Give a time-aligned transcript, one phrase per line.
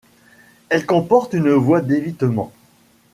[0.69, 2.51] Elle comporte une voie d'évitement.